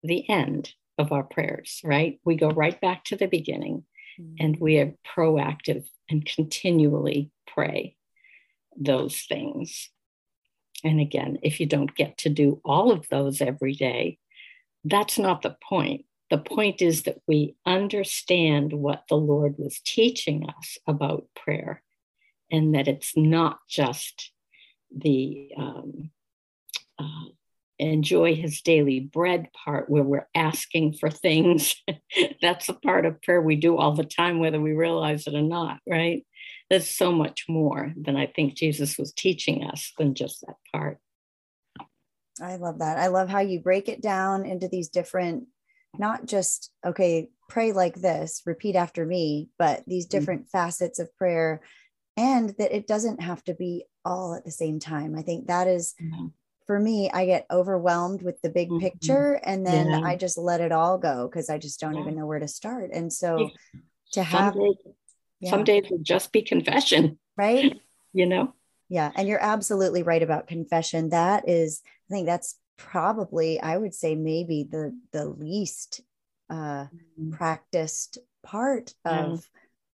[0.02, 2.18] the end of our prayers, right?
[2.24, 3.84] We go right back to the beginning
[4.20, 4.34] mm-hmm.
[4.40, 7.96] and we are proactive and continually pray
[8.76, 9.90] those things.
[10.84, 14.18] And again, if you don't get to do all of those every day,
[14.86, 16.04] that's not the point.
[16.30, 21.82] The point is that we understand what the Lord was teaching us about prayer
[22.50, 24.32] and that it's not just
[24.96, 26.10] the um,
[26.98, 27.26] uh,
[27.78, 31.76] enjoy his daily bread part where we're asking for things.
[32.42, 35.42] That's a part of prayer we do all the time, whether we realize it or
[35.42, 36.24] not, right?
[36.70, 40.98] There's so much more than I think Jesus was teaching us than just that part.
[42.40, 42.98] I love that.
[42.98, 45.46] I love how you break it down into these different
[45.98, 50.18] not just, okay, pray like this, repeat after me, but these mm-hmm.
[50.18, 50.58] different mm-hmm.
[50.58, 51.62] facets of prayer
[52.16, 55.16] and that it doesn't have to be all at the same time.
[55.16, 56.26] I think that is, mm-hmm.
[56.66, 58.80] for me, I get overwhelmed with the big mm-hmm.
[58.80, 60.00] picture and then yeah.
[60.00, 62.02] I just let it all go because I just don't yeah.
[62.02, 62.90] even know where to start.
[62.92, 63.50] And so
[64.12, 64.76] to have some days,
[65.40, 65.50] yeah.
[65.50, 67.78] some days will just be confession, right?
[68.12, 68.54] you know?
[68.88, 69.10] Yeah.
[69.14, 71.10] And you're absolutely right about confession.
[71.10, 76.00] That is, I think that's probably i would say maybe the the least
[76.48, 77.32] uh, mm-hmm.
[77.32, 79.48] practiced part of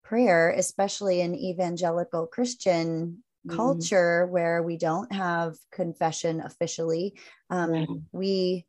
[0.03, 3.55] prayer especially in evangelical christian mm-hmm.
[3.55, 7.13] culture where we don't have confession officially
[7.51, 8.65] um, we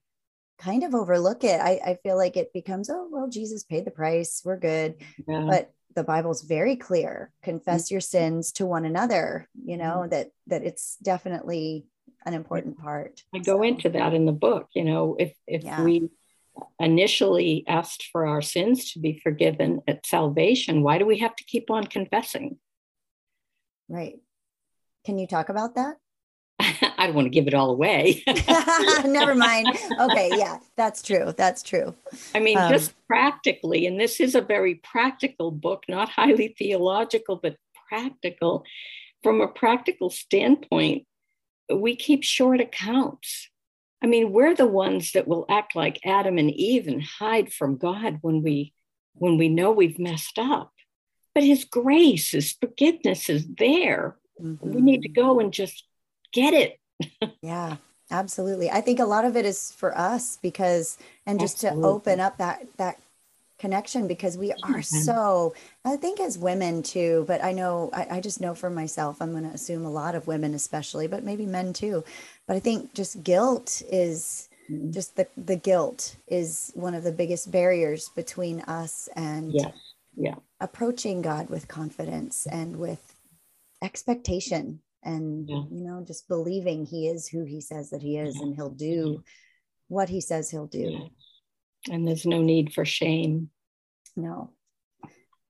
[0.59, 3.90] kind of overlook it I, I feel like it becomes oh well jesus paid the
[3.90, 5.46] price we're good yeah.
[5.48, 7.94] but the bible's very clear confess mm-hmm.
[7.94, 10.11] your sins to one another you know mm-hmm.
[10.11, 11.87] that that it's definitely
[12.26, 13.22] an important part.
[13.35, 13.62] I go so.
[13.62, 14.68] into that in the book.
[14.74, 15.83] You know, if if yeah.
[15.83, 16.11] we
[16.78, 21.44] initially asked for our sins to be forgiven at salvation, why do we have to
[21.44, 22.59] keep on confessing?
[23.88, 24.18] Right.
[25.04, 25.96] Can you talk about that?
[26.61, 28.22] I don't want to give it all away.
[29.04, 29.68] Never mind.
[29.98, 31.33] Okay, yeah, that's true.
[31.37, 31.94] That's true.
[32.35, 37.37] I mean, um, just practically, and this is a very practical book, not highly theological,
[37.37, 37.56] but
[37.88, 38.64] practical.
[39.22, 41.06] From a practical standpoint,
[41.76, 43.48] we keep short accounts.
[44.02, 47.76] I mean, we're the ones that will act like Adam and Eve and hide from
[47.76, 48.72] God when we
[49.14, 50.72] when we know we've messed up.
[51.35, 54.16] But his grace, his forgiveness is there.
[54.40, 54.72] Mm-hmm.
[54.72, 55.85] We need to go and just
[56.33, 56.78] get it.
[57.42, 57.76] yeah,
[58.11, 58.70] absolutely.
[58.70, 61.83] I think a lot of it is for us because and just absolutely.
[61.83, 63.00] to open up that that
[63.61, 68.20] connection because we are so i think as women too but i know i, I
[68.20, 71.44] just know for myself i'm going to assume a lot of women especially but maybe
[71.44, 72.03] men too
[72.49, 74.90] but i think just guilt is mm-hmm.
[74.90, 79.70] just the the guilt is one of the biggest barriers between us and yeah
[80.16, 83.14] yeah approaching god with confidence and with
[83.83, 85.62] expectation and yeah.
[85.70, 88.42] you know just believing he is who he says that he is yeah.
[88.42, 89.23] and he'll do
[89.88, 91.09] what he says he'll do yeah
[91.88, 93.51] and there's no need for shame.
[94.16, 94.53] No.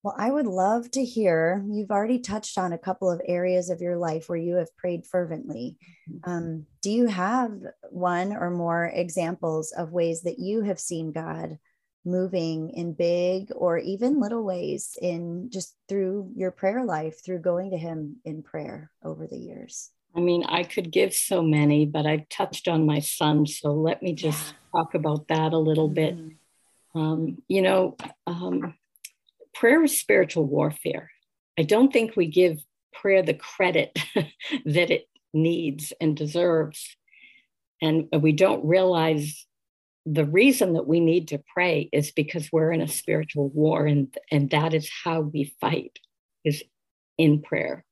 [0.03, 1.63] Well, I would love to hear.
[1.69, 5.07] You've already touched on a couple of areas of your life where you have prayed
[5.07, 5.77] fervently.
[6.11, 6.31] Mm-hmm.
[6.31, 7.53] Um, do you have
[7.91, 11.59] one or more examples of ways that you have seen God
[12.07, 17.73] moving in big or even little ways in just through your prayer life, through going
[17.73, 19.91] to Him in prayer over the years?
[20.15, 23.47] I mean, I could give so many, but I touched on my son.
[23.47, 24.81] So let me just yeah.
[24.81, 26.17] talk about that a little bit.
[26.17, 27.01] Mm-hmm.
[27.01, 27.97] Um, you know,
[28.27, 28.75] um,
[29.55, 31.11] prayer is spiritual warfare.
[31.59, 32.61] I don't think we give
[32.93, 36.97] prayer the credit that it needs and deserves.
[37.81, 39.47] And we don't realize
[40.07, 44.15] the reason that we need to pray is because we're in a spiritual war, and,
[44.31, 45.99] and that is how we fight,
[46.45, 46.63] is
[47.17, 47.85] in prayer.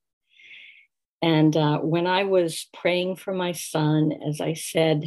[1.21, 5.05] And uh, when I was praying for my son, as I said,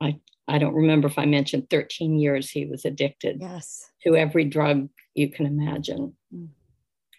[0.00, 0.18] I
[0.50, 3.88] I don't remember if I mentioned 13 years he was addicted yes.
[4.02, 6.14] to every drug you can imagine.
[6.34, 6.48] Mm.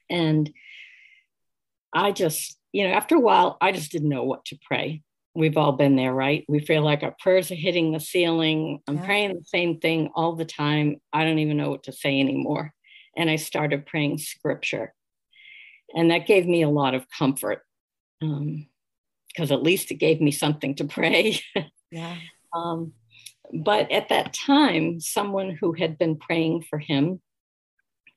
[0.10, 0.52] And
[1.93, 5.04] I just, you know, after a while, I just didn't know what to pray.
[5.34, 6.43] We've all been there, right?
[6.50, 8.82] We feel like our prayers are hitting the ceiling.
[8.86, 9.06] I'm yeah.
[9.06, 10.97] praying the same thing all the time.
[11.13, 12.74] I don't even know what to say anymore.
[13.15, 14.93] And I started praying scripture.
[15.95, 17.63] And that gave me a lot of comfort
[18.21, 21.39] because um, at least it gave me something to pray.
[21.91, 22.15] yeah.
[22.53, 22.91] Um,
[23.53, 27.21] but at that time, someone who had been praying for him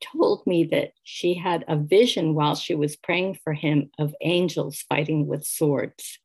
[0.01, 4.85] told me that she had a vision while she was praying for him of angels
[4.89, 6.19] fighting with swords.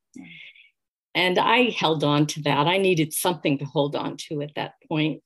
[1.15, 2.67] And I held on to that.
[2.67, 5.21] I needed something to hold on to at that point.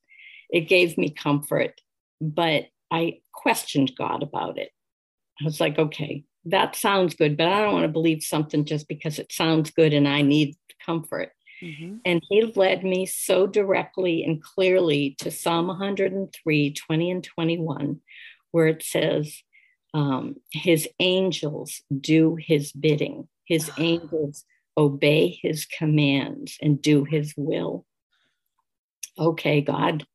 [0.50, 1.80] It gave me comfort,
[2.22, 4.72] but I questioned God about it.
[5.42, 8.88] I was like, okay, that sounds good, but I don't want to believe something just
[8.88, 11.32] because it sounds good and I need comfort.
[11.62, 11.98] Mm-hmm.
[12.04, 18.02] And he led me so directly and clearly to Psalm 103, 20 and 21,
[18.52, 19.42] where it says,
[19.94, 24.44] um, His angels do his bidding, his angels
[24.78, 27.86] obey his commands and do his will.
[29.18, 30.06] Okay, God,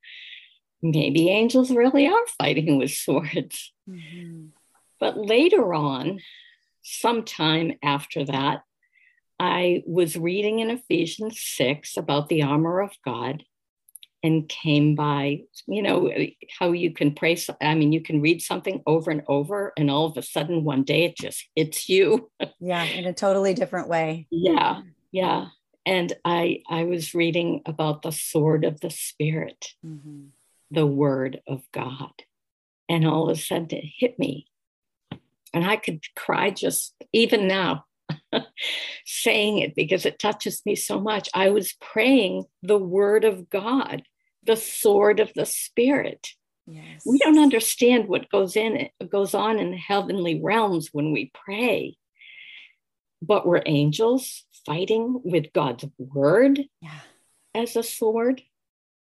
[0.82, 3.72] maybe angels really are fighting with swords.
[3.88, 4.48] Mm-hmm.
[5.00, 6.20] But later on,
[6.82, 8.62] sometime after that,
[9.40, 13.44] I was reading in Ephesians 6 about the armor of God
[14.22, 16.10] and came by, you know,
[16.58, 17.38] how you can pray.
[17.60, 20.82] I mean, you can read something over and over, and all of a sudden one
[20.82, 22.30] day it just hits you.
[22.60, 24.26] Yeah, in a totally different way.
[24.30, 24.82] yeah,
[25.12, 25.46] yeah.
[25.86, 30.26] And I I was reading about the sword of the spirit, mm-hmm.
[30.70, 32.12] the word of God.
[32.88, 34.47] And all of a sudden it hit me.
[35.52, 37.84] And I could cry just even now
[39.06, 41.28] saying it because it touches me so much.
[41.34, 44.02] I was praying the word of God,
[44.44, 46.28] the sword of the spirit.
[46.66, 47.02] Yes.
[47.06, 51.96] We don't understand what goes in goes on in the heavenly realms when we pray.
[53.22, 57.00] But we're angels fighting with God's word yeah.
[57.54, 58.42] as a sword.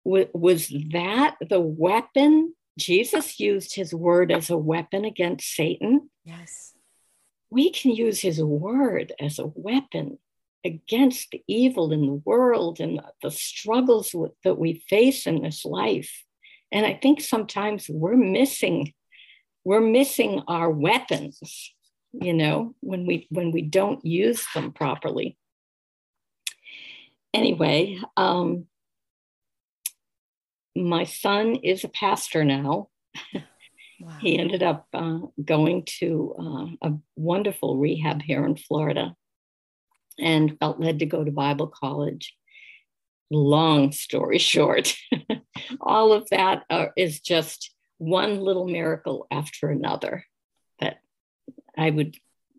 [0.04, 2.54] Was that the weapon?
[2.78, 6.10] Jesus used his word as a weapon against Satan.
[6.26, 6.76] Yes
[7.50, 10.20] we can use his word as a weapon
[10.66, 16.24] against the evil in the world and the struggles that we face in this life.
[16.72, 18.94] And I think sometimes we're missing
[19.64, 21.74] we're missing our weapons,
[22.12, 25.38] you know, when we when we don't use them properly.
[27.34, 28.68] Anyway, um,
[30.76, 32.90] my son is a pastor now.
[34.00, 34.18] Wow.
[34.20, 39.16] He ended up uh, going to uh, a wonderful rehab here in Florida
[40.20, 42.36] and felt led to go to Bible college.
[43.32, 44.96] Long story short,
[45.80, 50.26] all of that uh, is just one little miracle after another
[50.80, 50.98] that
[51.78, 52.16] I would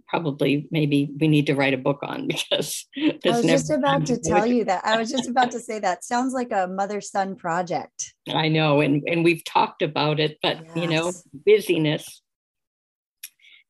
[0.08, 4.18] probably maybe we need to write a book on because I was just about to
[4.18, 4.84] tell you that.
[4.84, 8.14] I was just about to say that sounds like a mother son project.
[8.28, 10.76] I know, and and we've talked about it, but yes.
[10.76, 11.12] you know,
[11.44, 12.22] busyness.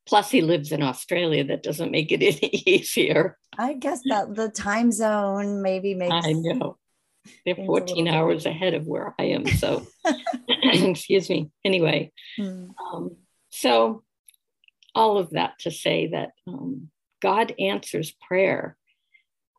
[0.07, 1.43] Plus, he lives in Australia.
[1.43, 3.37] That doesn't make it any easier.
[3.59, 6.15] I guess that the time zone maybe makes.
[6.15, 6.79] I know.
[7.45, 9.47] They're 14 hours ahead of where I am.
[9.49, 9.85] So,
[10.49, 11.51] excuse me.
[11.65, 12.67] Anyway, hmm.
[12.79, 13.17] um,
[13.51, 14.05] so
[14.97, 18.77] all of that to say that um, God answers prayer.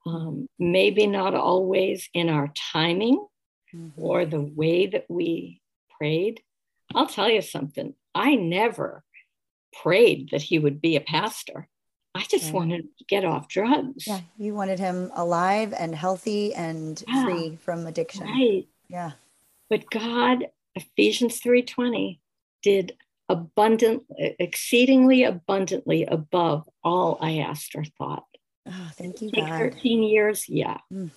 [0.05, 3.25] Um, maybe not always in our timing
[3.75, 4.01] mm-hmm.
[4.01, 5.61] or the way that we
[5.97, 6.41] prayed.
[6.95, 7.93] I'll tell you something.
[8.15, 9.03] I never
[9.83, 11.67] prayed that he would be a pastor.
[12.15, 14.07] I just wanted to get off drugs.
[14.07, 18.23] Yeah, you wanted him alive and healthy and yeah, free from addiction.
[18.23, 18.67] Right.
[18.89, 19.11] Yeah.
[19.69, 22.19] But God, Ephesians 3:20
[22.63, 22.93] did
[23.29, 28.25] abundant, exceedingly abundantly above all I asked or thought.
[28.65, 29.49] Oh, thank you, God.
[29.49, 30.77] 13 years, yeah.
[30.91, 31.11] Mm.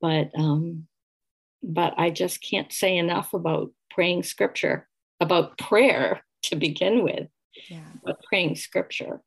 [0.00, 0.86] But um,
[1.62, 4.88] but I just can't say enough about praying scripture,
[5.20, 7.28] about prayer to begin with.
[7.68, 7.84] Yeah.
[8.04, 9.20] But praying scripture.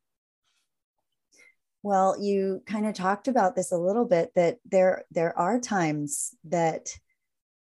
[1.82, 6.34] Well, you kind of talked about this a little bit that there there are times
[6.44, 6.88] that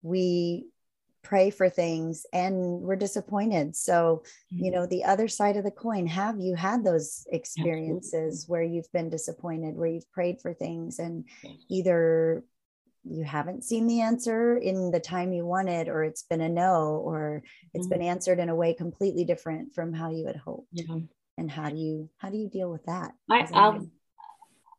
[0.03, 0.67] we
[1.29, 4.23] pray for things and we're disappointed so
[4.53, 4.65] mm-hmm.
[4.65, 8.51] you know the other side of the coin have you had those experiences Absolutely.
[8.51, 11.29] where you've been disappointed where you've prayed for things and
[11.69, 12.43] either
[13.05, 17.03] you haven't seen the answer in the time you wanted or it's been a no
[17.05, 17.43] or
[17.75, 17.99] it's mm-hmm.
[17.99, 20.97] been answered in a way completely different from how you had hoped yeah.
[21.37, 23.87] and how do you how do you deal with that I, I'll,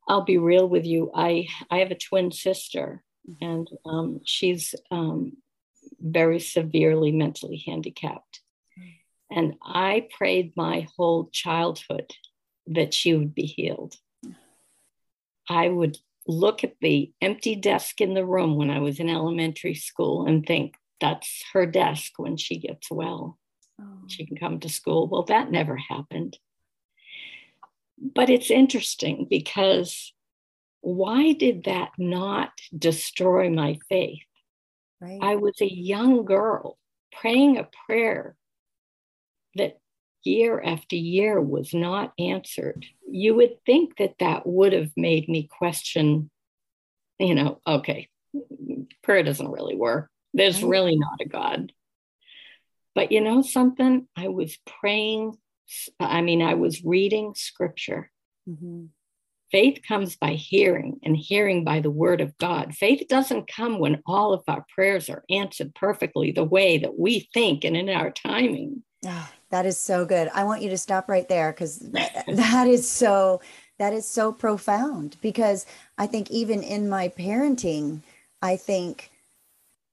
[0.07, 3.45] I'll be real with you i i have a twin sister mm-hmm.
[3.45, 5.33] and um, she's um,
[6.01, 8.41] very severely mentally handicapped.
[9.31, 12.11] And I prayed my whole childhood
[12.67, 13.95] that she would be healed.
[15.47, 15.97] I would
[16.27, 20.45] look at the empty desk in the room when I was in elementary school and
[20.45, 23.37] think, that's her desk when she gets well.
[23.79, 24.01] Oh.
[24.07, 25.07] She can come to school.
[25.07, 26.37] Well, that never happened.
[27.97, 30.13] But it's interesting because
[30.81, 34.23] why did that not destroy my faith?
[35.01, 35.19] Right.
[35.21, 36.77] I was a young girl
[37.11, 38.35] praying a prayer
[39.55, 39.79] that
[40.23, 42.85] year after year was not answered.
[43.09, 46.29] You would think that that would have made me question,
[47.17, 48.09] you know, okay,
[49.03, 50.09] prayer doesn't really work.
[50.33, 50.69] There's right.
[50.69, 51.71] really not a God.
[52.95, 54.07] But you know something?
[54.15, 55.37] I was praying,
[55.99, 58.11] I mean, I was reading scripture.
[58.47, 58.85] Mm-hmm.
[59.51, 62.75] Faith comes by hearing, and hearing by the word of God.
[62.75, 67.27] Faith doesn't come when all of our prayers are answered perfectly the way that we
[67.33, 68.83] think and in our timing.
[69.05, 70.29] Oh, that is so good.
[70.33, 71.79] I want you to stop right there because
[72.27, 73.41] that is so
[73.79, 75.65] that is so profound because
[75.97, 78.01] I think even in my parenting,
[78.41, 79.09] I think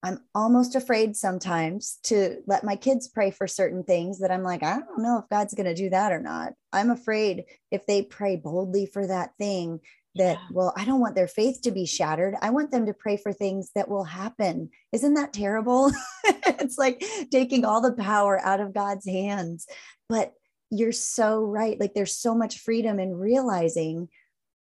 [0.03, 4.63] I'm almost afraid sometimes to let my kids pray for certain things that I'm like,
[4.63, 6.53] I don't know if God's going to do that or not.
[6.73, 9.81] I'm afraid if they pray boldly for that thing,
[10.15, 12.37] that, well, I don't want their faith to be shattered.
[12.41, 14.71] I want them to pray for things that will happen.
[14.93, 15.93] Isn't that terrible?
[16.25, 19.67] it's like taking all the power out of God's hands.
[20.09, 20.33] But
[20.71, 21.79] you're so right.
[21.79, 24.09] Like there's so much freedom in realizing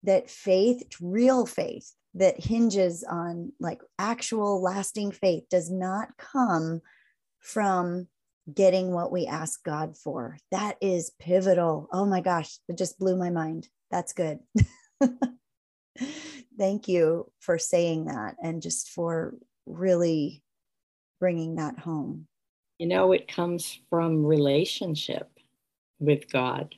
[0.02, 6.80] that faith, real faith, that hinges on like actual lasting faith does not come
[7.38, 8.08] from
[8.52, 10.38] getting what we ask God for.
[10.50, 11.88] That is pivotal.
[11.92, 13.68] Oh my gosh, it just blew my mind.
[13.90, 14.38] That's good.
[16.58, 19.34] Thank you for saying that and just for
[19.66, 20.42] really
[21.20, 22.26] bringing that home.
[22.78, 25.30] You know, it comes from relationship
[25.98, 26.74] with God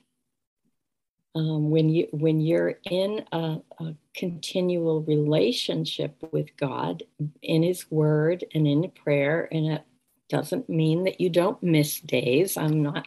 [1.34, 7.02] um, when you when you're in a, a, continual relationship with God
[7.42, 9.84] in His Word and in prayer, and it
[10.28, 12.56] doesn't mean that you don't miss days.
[12.56, 13.06] I'm not,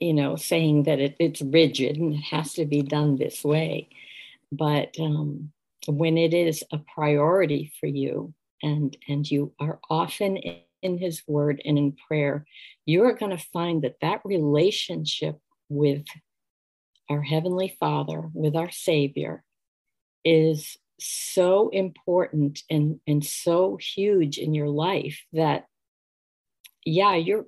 [0.00, 3.88] you know, saying that it, it's rigid and it has to be done this way,
[4.50, 5.52] but um,
[5.86, 11.22] when it is a priority for you, and and you are often in, in His
[11.28, 12.46] Word and in prayer,
[12.86, 16.04] you are going to find that that relationship with
[17.08, 19.42] our Heavenly Father, with our Savior,
[20.24, 25.66] is so important and, and so huge in your life that,
[26.84, 27.44] yeah, you're,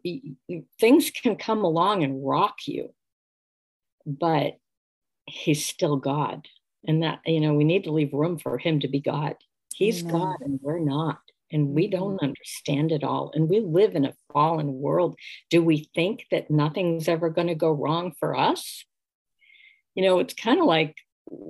[0.78, 2.94] things can come along and rock you,
[4.06, 4.58] but
[5.26, 6.46] He's still God.
[6.86, 9.34] And that, you know, we need to leave room for Him to be God.
[9.74, 10.12] He's Amen.
[10.12, 11.18] God and we're not
[11.50, 12.26] and we don't mm-hmm.
[12.26, 13.30] understand it all.
[13.34, 15.16] And we live in a fallen world.
[15.50, 18.84] Do we think that nothing's ever going to go wrong for us?
[19.98, 20.94] You know, it's kind of like,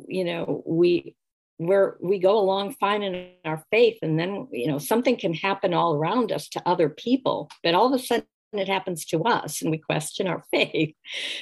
[0.06, 1.14] you know, we
[1.58, 5.74] where we go along fine in our faith and then you know something can happen
[5.74, 9.60] all around us to other people but all of a sudden it happens to us
[9.60, 10.94] and we question our faith.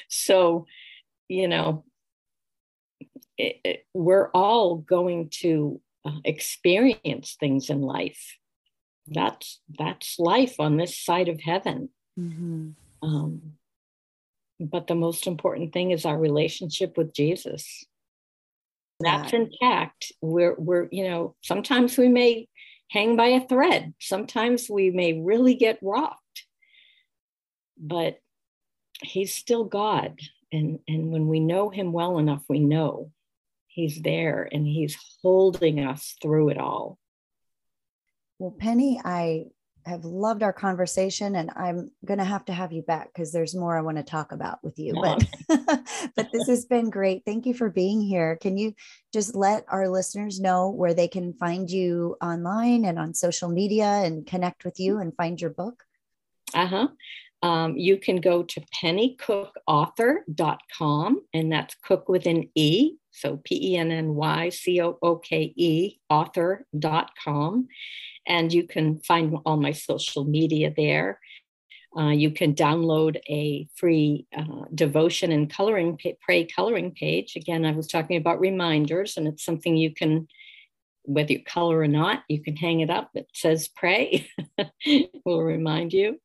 [0.09, 0.67] So
[1.29, 1.85] you know
[3.39, 8.39] it, it, we're all going to uh, experience things in life.
[9.07, 11.91] That's that's life on this side of heaven.
[12.19, 12.71] Mm-hmm.
[13.03, 13.53] um,
[14.59, 17.85] but the most important thing is our relationship with Jesus.
[19.01, 20.13] That's intact.
[20.23, 22.49] We're we're you know sometimes we may
[22.91, 23.93] hang by a thread.
[24.01, 26.47] Sometimes we may really get rocked,
[27.79, 28.19] but
[29.03, 30.19] He's still God,
[30.51, 33.13] and and when we know Him well enough, we know
[33.67, 36.99] He's there and He's holding us through it all.
[38.39, 39.47] Well, Penny, I
[39.87, 43.55] have loved our conversation and I'm going to have to have you back because there's
[43.55, 44.95] more I want to talk about with you.
[44.95, 45.25] But
[46.17, 47.23] but this has been great.
[47.25, 48.35] Thank you for being here.
[48.37, 48.75] Can you
[49.13, 53.87] just let our listeners know where they can find you online and on social media
[53.87, 55.85] and connect with you and find your book?
[56.53, 56.89] Uh-huh.
[57.43, 62.97] Um, you can go to pennycookeauthor.com and that's cook with an E.
[63.13, 67.69] So P E N N Y C O O K E author.com
[68.27, 71.21] and you can find all my social media there.
[71.97, 77.37] Uh, you can download a free uh, devotion and coloring pray coloring page.
[77.37, 80.29] Again, I was talking about reminders, and it's something you can,
[81.05, 83.11] whether you color or not, you can hang it up.
[83.15, 84.29] It says pray,
[85.25, 86.21] will remind you.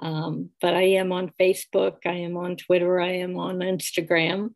[0.00, 4.54] Um, but I am on Facebook, I am on Twitter, I am on Instagram.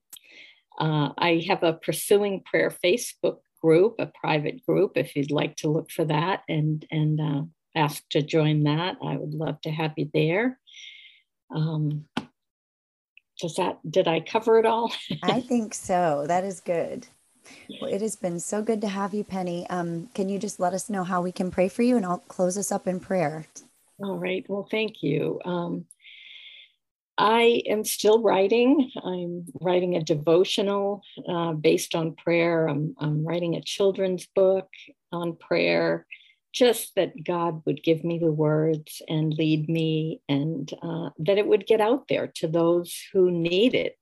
[0.78, 4.92] Uh, I have a Pursuing Prayer Facebook group, a private group.
[4.96, 7.42] If you'd like to look for that and and uh,
[7.74, 10.60] ask to join that, I would love to have you there.
[11.50, 12.04] Um,
[13.40, 14.92] does that did I cover it all?
[15.22, 16.26] I think so.
[16.28, 17.06] That is good.
[17.80, 19.66] Well, it has been so good to have you, Penny.
[19.70, 22.18] Um, can you just let us know how we can pray for you, and I'll
[22.18, 23.46] close us up in prayer.
[23.98, 24.44] All right.
[24.48, 25.40] Well, thank you.
[25.44, 25.86] Um,
[27.16, 28.90] I am still writing.
[29.04, 32.66] I'm writing a devotional uh, based on prayer.
[32.66, 34.68] I'm, I'm writing a children's book
[35.12, 36.06] on prayer,
[36.52, 41.46] just that God would give me the words and lead me, and uh, that it
[41.46, 43.96] would get out there to those who need it.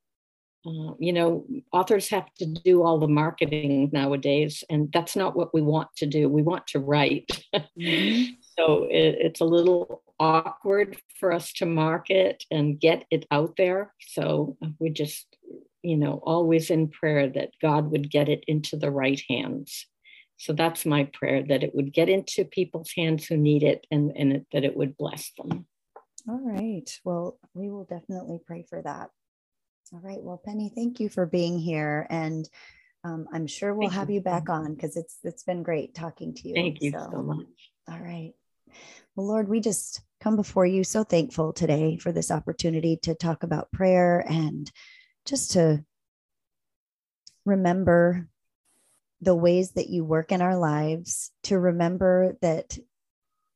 [0.65, 5.53] Uh, you know, authors have to do all the marketing nowadays, and that's not what
[5.53, 6.29] we want to do.
[6.29, 7.31] We want to write.
[8.59, 13.95] So it, it's a little awkward for us to market and get it out there.
[14.01, 15.27] So we just,
[15.83, 19.87] you know, always in prayer that God would get it into the right hands.
[20.37, 24.13] So that's my prayer that it would get into people's hands who need it and,
[24.17, 25.67] and it, that it would bless them.
[26.29, 26.89] All right.
[27.05, 29.11] Well, we will definitely pray for that.
[29.93, 30.23] All right.
[30.23, 32.07] Well, Penny, thank you for being here.
[32.11, 32.49] And
[33.05, 35.95] um, I'm sure we'll thank have you, you back on because it's it's been great
[35.95, 36.55] talking to you.
[36.55, 37.47] Thank you so, so much.
[37.91, 38.33] All right.
[39.15, 43.43] Well, Lord, we just come before you so thankful today for this opportunity to talk
[43.43, 44.71] about prayer and
[45.27, 45.85] just to
[47.45, 48.29] remember
[49.21, 52.79] the ways that you work in our lives, to remember that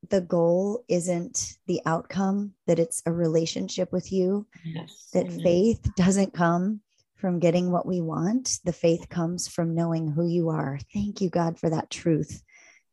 [0.09, 5.09] the goal isn't the outcome, that it's a relationship with you, yes.
[5.13, 5.41] that Amen.
[5.43, 6.81] faith doesn't come
[7.17, 8.61] from getting what we want.
[8.65, 10.79] The faith comes from knowing who you are.
[10.93, 12.43] Thank you, God, for that truth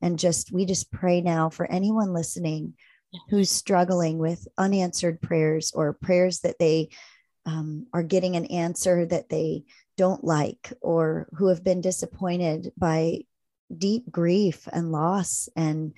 [0.03, 2.73] and just we just pray now for anyone listening
[3.29, 6.89] who's struggling with unanswered prayers or prayers that they
[7.45, 9.63] um, are getting an answer that they
[9.97, 13.19] don't like or who have been disappointed by
[13.75, 15.93] deep grief and loss and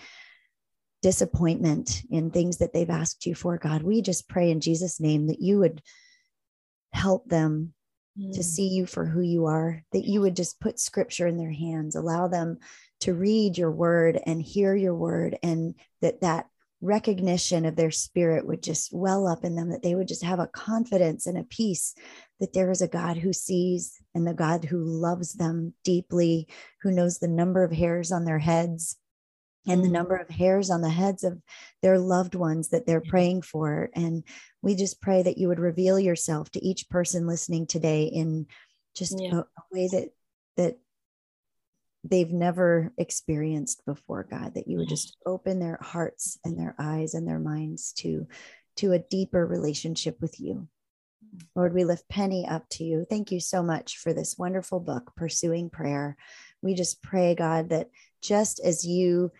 [1.01, 5.27] disappointment in things that they've asked you for god we just pray in jesus name
[5.27, 5.81] that you would
[6.93, 7.73] help them
[8.19, 8.33] mm.
[8.33, 11.51] to see you for who you are that you would just put scripture in their
[11.51, 12.57] hands allow them
[13.05, 16.47] to read your word and hear your word and that that
[16.81, 20.39] recognition of their spirit would just well up in them that they would just have
[20.39, 21.93] a confidence and a peace
[22.39, 26.47] that there is a God who sees and the God who loves them deeply
[26.81, 28.97] who knows the number of hairs on their heads
[29.67, 29.93] and the mm.
[29.93, 31.39] number of hairs on the heads of
[31.83, 34.23] their loved ones that they're praying for and
[34.63, 38.47] we just pray that you would reveal yourself to each person listening today in
[38.95, 39.35] just yeah.
[39.35, 40.09] a, a way that
[40.57, 40.79] that
[42.09, 47.13] they've never experienced before god that you would just open their hearts and their eyes
[47.13, 48.27] and their minds to
[48.75, 50.67] to a deeper relationship with you.
[51.55, 53.05] Lord we lift penny up to you.
[53.09, 56.17] Thank you so much for this wonderful book pursuing prayer.
[56.61, 57.89] We just pray god that
[58.21, 59.31] just as you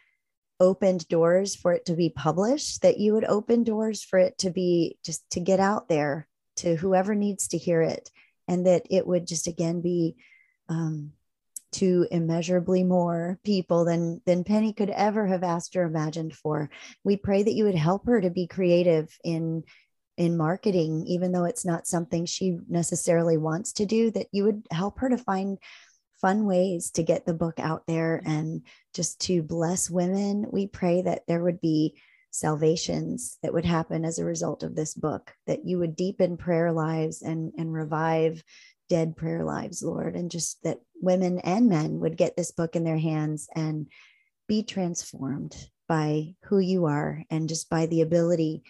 [0.59, 4.49] opened doors for it to be published that you would open doors for it to
[4.49, 8.09] be just to get out there to whoever needs to hear it
[8.47, 10.15] and that it would just again be
[10.69, 11.11] um,
[11.75, 16.69] to immeasurably more people than than Penny could ever have asked or imagined for.
[17.03, 19.63] We pray that you would help her to be creative in
[20.17, 24.65] in marketing even though it's not something she necessarily wants to do that you would
[24.71, 25.57] help her to find
[26.21, 28.61] fun ways to get the book out there and
[28.93, 30.47] just to bless women.
[30.51, 31.99] We pray that there would be
[32.31, 36.71] salvations that would happen as a result of this book, that you would deepen prayer
[36.71, 38.43] lives and, and revive
[38.89, 42.83] dead prayer lives, Lord, and just that women and men would get this book in
[42.83, 43.87] their hands and
[44.47, 45.55] be transformed
[45.87, 48.63] by who you are and just by the ability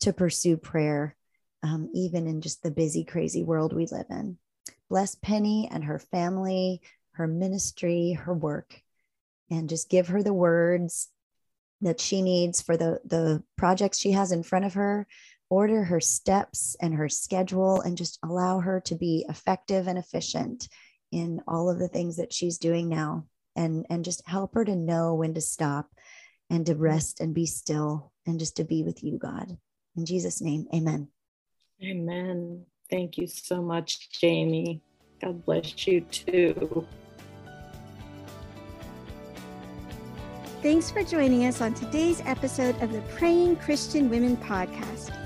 [0.00, 1.16] to pursue prayer,
[1.62, 4.38] um, even in just the busy, crazy world we live in.
[4.88, 6.80] Bless Penny and her family,
[7.12, 8.80] her ministry, her work,
[9.50, 11.08] and just give her the words
[11.80, 15.06] that she needs for the, the projects she has in front of her
[15.48, 20.68] order her steps and her schedule and just allow her to be effective and efficient
[21.12, 23.24] in all of the things that she's doing now
[23.54, 25.88] and and just help her to know when to stop
[26.50, 29.56] and to rest and be still and just to be with you god.
[29.96, 31.08] In jesus name amen.
[31.82, 32.64] Amen.
[32.90, 34.80] Thank you so much jamie.
[35.20, 36.86] God bless you too.
[40.62, 45.25] Thanks for joining us on today's episode of the Praying Christian Women podcast.